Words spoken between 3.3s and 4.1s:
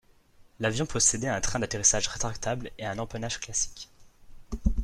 classique.